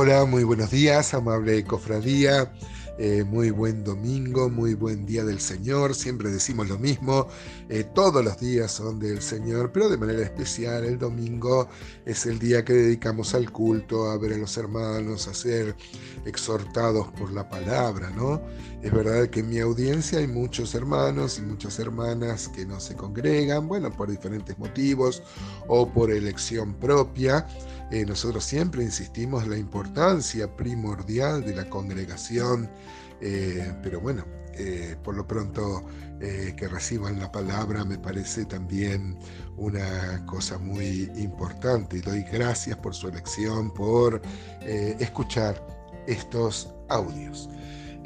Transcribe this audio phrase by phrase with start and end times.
[0.00, 2.52] Hola, muy buenos días, amable cofradía.
[3.00, 5.94] Eh, muy buen domingo, muy buen día del Señor.
[5.94, 7.26] Siempre decimos lo mismo,
[7.68, 11.68] eh, todos los días son del Señor, pero de manera especial el domingo
[12.04, 15.76] es el día que dedicamos al culto, a ver a los hermanos, a ser
[16.24, 18.40] exhortados por la palabra, ¿no?
[18.82, 22.96] Es verdad que en mi audiencia hay muchos hermanos y muchas hermanas que no se
[22.96, 25.22] congregan, bueno, por diferentes motivos
[25.68, 27.46] o por elección propia.
[27.90, 32.70] Eh, nosotros siempre insistimos en la importancia primordial de la congregación,
[33.20, 35.84] eh, pero bueno, eh, por lo pronto
[36.18, 39.16] que reciban la palabra me parece también
[39.56, 44.20] una cosa muy importante y doy gracias por su elección, por
[44.60, 45.64] escuchar
[46.08, 47.48] estos audios.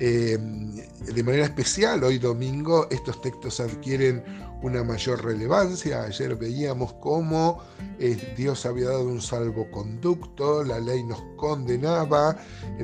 [0.02, 4.24] De manera especial, hoy domingo, estos textos adquieren
[4.62, 6.02] una mayor relevancia.
[6.02, 7.62] Ayer veíamos cómo
[8.00, 12.36] eh, Dios había dado un salvoconducto, la ley nos condenaba,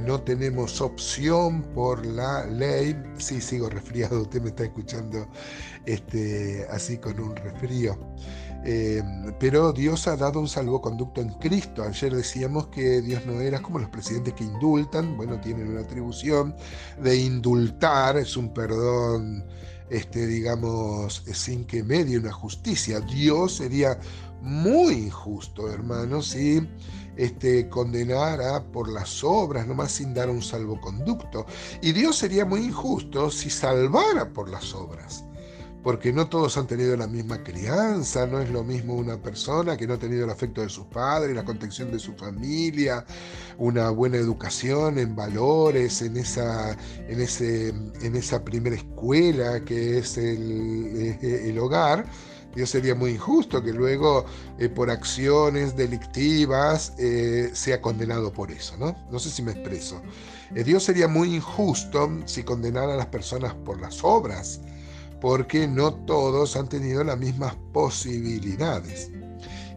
[0.07, 2.97] no tenemos opción por la ley.
[3.19, 5.27] Sí, sigo resfriado, usted me está escuchando
[5.87, 7.99] este, así con un resfrío.
[8.71, 9.03] Eh,
[9.41, 11.83] pero Dios ha dado un salvoconducto en Cristo.
[11.83, 16.55] Ayer decíamos que Dios no era como los presidentes que indultan, bueno, tienen una atribución
[17.03, 19.43] de indultar, es un perdón
[19.89, 23.01] este, digamos, sin que medie una justicia.
[23.01, 23.99] Dios sería
[24.43, 26.61] muy injusto, hermanos, si
[27.17, 31.47] este, condenara por las obras, nomás sin dar un salvoconducto.
[31.81, 35.25] Y Dios sería muy injusto si salvara por las obras
[35.89, 39.87] porque no todos han tenido la misma crianza, no es lo mismo una persona que
[39.87, 43.07] no ha tenido el afecto de sus padres, la contención de su familia,
[43.57, 46.77] una buena educación en valores, en esa,
[47.09, 47.69] en ese,
[48.03, 52.05] en esa primera escuela que es el, el hogar.
[52.55, 54.27] Dios sería muy injusto que luego
[54.59, 58.95] eh, por acciones delictivas eh, sea condenado por eso, ¿no?
[59.11, 60.03] No sé si me expreso.
[60.55, 64.61] Eh, Dios sería muy injusto si condenara a las personas por las obras
[65.21, 69.11] porque no todos han tenido las mismas posibilidades.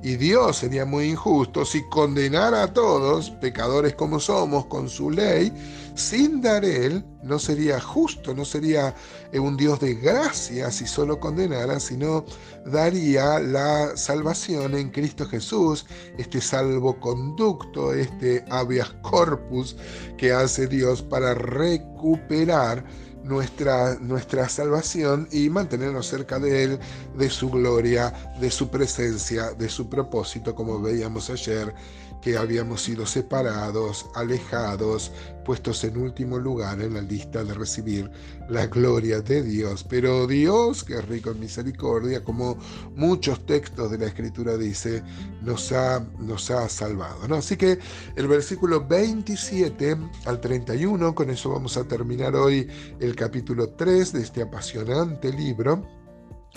[0.03, 5.53] Y Dios sería muy injusto si condenara a todos, pecadores como somos, con su ley,
[5.93, 8.95] sin dar Él, no sería justo, no sería
[9.31, 12.25] eh, un Dios de gracia si solo condenara, sino
[12.65, 15.85] daría la salvación en Cristo Jesús,
[16.17, 19.75] este salvoconducto, este habeas corpus
[20.17, 22.83] que hace Dios para recuperar
[23.23, 26.79] nuestra, nuestra salvación y mantenernos cerca de Él,
[27.17, 31.73] de su gloria, de su presencia, de su propósito, como veíamos ayer,
[32.21, 35.11] que habíamos sido separados, alejados,
[35.43, 38.09] puestos en último lugar en la lista de recibir
[38.49, 39.83] la gloria de Dios.
[39.83, 42.57] Pero Dios, que es rico en misericordia, como
[42.95, 45.03] muchos textos de la Escritura dice,
[45.41, 47.27] nos ha, nos ha salvado.
[47.27, 47.35] ¿no?
[47.35, 47.79] Así que
[48.15, 52.67] el versículo 27 al 31, con eso vamos a terminar hoy
[52.99, 55.85] el capítulo 3 de este apasionante libro.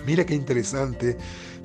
[0.05, 1.17] Mira qué interesante,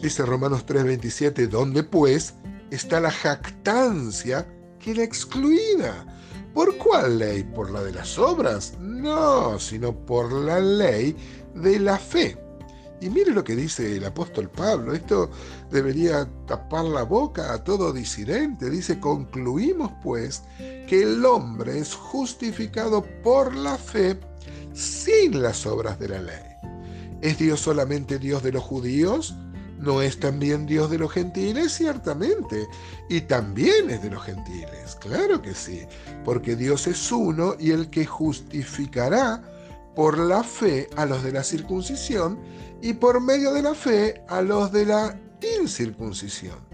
[0.02, 2.36] dice Romanos 3:27, donde pues
[2.72, 4.48] está la jactancia
[4.80, 6.06] que la excluida.
[6.54, 7.44] ¿Por cuál ley?
[7.44, 8.74] ¿Por la de las obras?
[8.80, 11.16] No, sino por la ley
[11.54, 12.38] de la fe.
[13.02, 15.30] Y mire lo que dice el apóstol Pablo, esto
[15.72, 18.70] debería tapar la boca a todo disidente.
[18.70, 24.20] Dice, concluimos pues que el hombre es justificado por la fe
[24.74, 26.50] sin las obras de la ley.
[27.22, 29.36] ¿Es Dios solamente Dios de los judíos?
[29.80, 31.74] ¿No es también Dios de los gentiles?
[31.74, 32.68] Ciertamente.
[33.08, 34.96] Y también es de los gentiles.
[35.00, 35.86] Claro que sí.
[36.26, 39.42] Porque Dios es uno y el que justificará
[39.96, 42.40] por la fe a los de la circuncisión
[42.82, 45.20] y por medio de la fe a los de la
[45.60, 46.69] incircuncisión.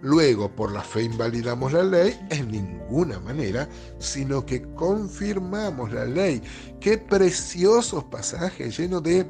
[0.00, 6.40] Luego, por la fe invalidamos la ley en ninguna manera, sino que confirmamos la ley.
[6.80, 9.26] Qué preciosos pasajes llenos de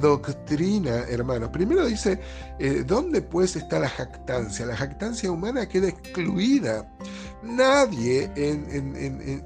[0.00, 1.52] doctrina, hermano.
[1.52, 2.18] Primero dice,
[2.58, 4.64] eh, ¿dónde pues está la jactancia?
[4.64, 6.90] La jactancia humana queda excluida.
[7.46, 8.30] Nadie,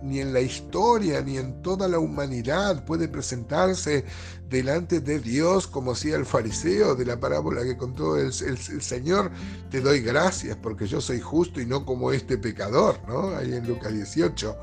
[0.02, 4.04] ni en la historia, ni en toda la humanidad, puede presentarse
[4.48, 9.30] delante de Dios como hacía el fariseo de la parábola que contó el, Señor.
[9.70, 13.36] Te doy gracias porque yo soy justo y no como este pecador, ¿no?
[13.36, 14.56] Ahí en Lucas 18.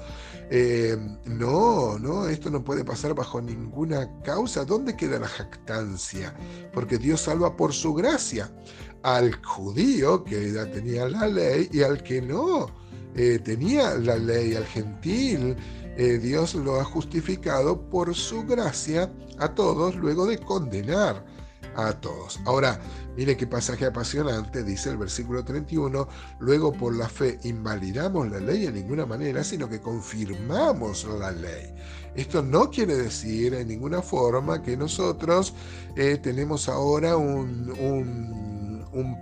[0.49, 4.65] Eh, no, no, esto no puede pasar bajo ninguna causa.
[4.65, 6.33] ¿Dónde queda la jactancia?
[6.73, 8.51] Porque Dios salva por su gracia
[9.03, 12.86] al judío que ya tenía la ley y al que no
[13.17, 15.57] eh, tenía la ley al gentil,
[15.97, 21.25] eh, Dios lo ha justificado por su gracia a todos luego de condenar
[21.75, 22.39] a todos.
[22.45, 22.79] Ahora,
[23.15, 26.07] mire qué pasaje apasionante, dice el versículo 31,
[26.39, 31.73] luego por la fe invalidamos la ley en ninguna manera, sino que confirmamos la ley.
[32.15, 35.53] Esto no quiere decir en ninguna forma que nosotros
[35.95, 38.56] eh, tenemos ahora un, un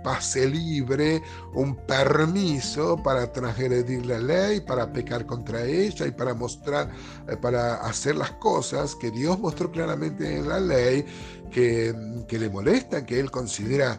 [0.02, 1.22] pase libre,
[1.54, 6.90] un permiso para transgredir la ley, para pecar contra ella y para mostrar,
[7.28, 11.04] eh, para hacer las cosas que Dios mostró claramente en la ley
[11.50, 11.94] que,
[12.28, 13.98] que le molestan, que Él considera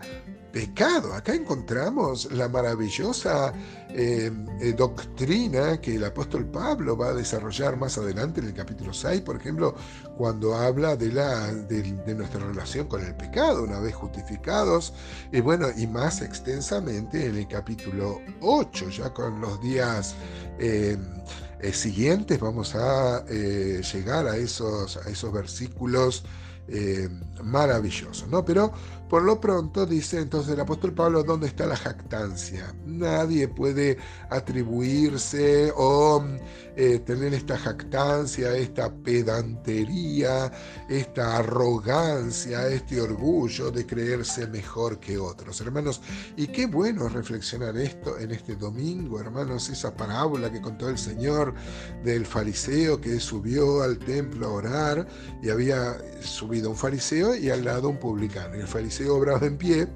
[0.51, 1.13] pecado.
[1.13, 3.53] Acá encontramos la maravillosa
[3.99, 8.93] eh, eh, doctrina que el apóstol Pablo va a desarrollar más adelante en el capítulo
[8.93, 9.73] 6, por ejemplo,
[10.15, 14.93] cuando habla de, la, de, nuestra relación con el pecado, una vez justificados,
[15.31, 20.13] y bueno, y más extensamente en el capítulo 8, ya con los días...
[20.59, 20.95] Eh,
[21.73, 26.23] siguientes vamos a llegar a esos, a esos versículos
[27.43, 28.43] maravillosos, ¿no?
[28.43, 28.73] Pero
[29.09, 32.75] por lo pronto, dice entonces el apóstol Pablo, ¿dónde está la jactancia?
[32.85, 33.97] Nadie puede
[34.29, 36.21] atribuirse o
[36.75, 40.51] eh, tener esta jactancia, esta pedantería,
[40.89, 45.61] esta arrogancia, este orgullo de creerse mejor que otros.
[45.61, 46.01] Hermanos,
[46.35, 51.53] y qué bueno reflexionar esto en este domingo, hermanos, esa parábola que contó el Señor
[52.03, 55.07] del fariseo que subió al templo a orar
[55.41, 58.55] y había subido un fariseo y al lado un publicano.
[58.55, 59.87] Y el fariseo obraba en pie,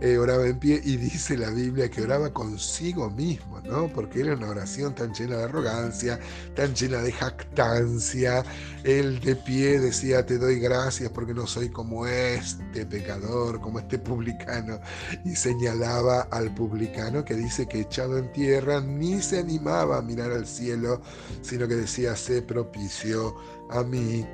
[0.00, 3.88] eh, oraba en pie y dice la Biblia que oraba consigo mismo, ¿no?
[3.88, 6.20] Porque era una oración tan llena de arrogancia,
[6.54, 8.44] tan llena de jactancia.
[8.84, 13.98] Él de pie decía, te doy gracias porque no soy como este pecador, como este
[13.98, 14.78] publicano.
[15.24, 20.30] Y señalaba al publicano que dice que echado en tierra ni se animaba a mirar
[20.30, 21.02] al cielo,
[21.42, 23.34] sino que decía, sé propicio
[23.70, 24.24] a mí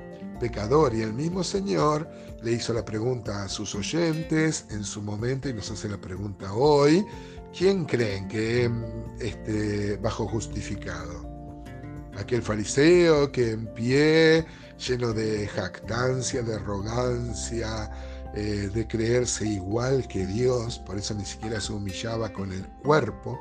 [0.41, 0.94] pecador.
[0.94, 2.09] Y el mismo Señor
[2.43, 6.53] le hizo la pregunta a sus oyentes en su momento y nos hace la pregunta
[6.53, 7.05] hoy.
[7.56, 8.71] ¿Quién creen que
[9.21, 11.25] esté bajo justificado?
[12.17, 14.44] Aquel fariseo que en pie,
[14.87, 17.91] lleno de jactancia, de arrogancia,
[18.35, 23.38] eh, de creerse igual que Dios, por eso ni siquiera se humillaba con el cuerpo.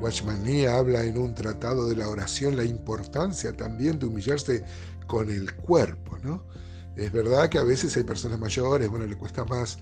[0.00, 4.64] Watchman Nee habla en un tratado de la oración la importancia también de humillarse
[5.06, 6.44] con el cuerpo, ¿no?
[6.96, 9.78] Es verdad que a veces hay personas mayores, bueno, le cuesta más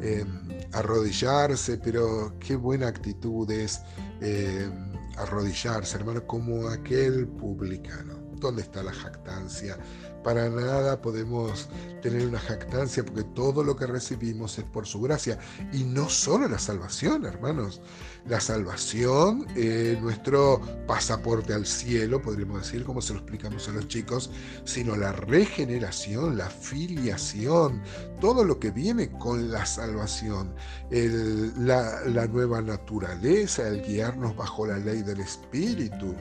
[0.00, 3.82] em, arrodillarse, pero qué buena actitud es
[4.22, 8.14] em, arrodillarse, hermano, como aquel publicano.
[8.40, 9.78] ¿Dónde está la jactancia?
[10.24, 11.68] Para nada podemos
[12.00, 15.38] tener una jactancia porque todo lo que recibimos es por su gracia.
[15.70, 17.82] Y no solo la salvación, hermanos.
[18.26, 23.86] La salvación, eh, nuestro pasaporte al cielo, podríamos decir, como se lo explicamos a los
[23.86, 24.30] chicos,
[24.64, 27.82] sino la regeneración, la filiación,
[28.22, 30.54] todo lo que viene con la salvación,
[30.90, 36.14] la, la nueva naturaleza, el guiarnos bajo la ley del Espíritu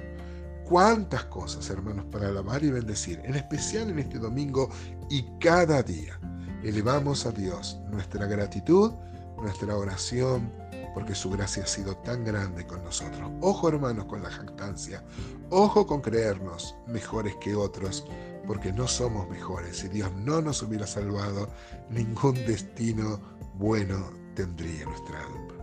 [0.67, 4.69] cuántas cosas, hermanos, para alabar y bendecir, en especial en este domingo
[5.09, 6.19] y cada día.
[6.63, 8.91] Elevamos a Dios nuestra gratitud,
[9.37, 10.51] nuestra oración,
[10.93, 13.31] porque su gracia ha sido tan grande con nosotros.
[13.41, 15.03] Ojo, hermanos, con la jactancia.
[15.49, 18.05] Ojo con creernos mejores que otros,
[18.45, 19.77] porque no somos mejores.
[19.77, 21.49] Si Dios no nos hubiera salvado,
[21.89, 23.19] ningún destino
[23.55, 25.53] bueno tendría nuestra alma.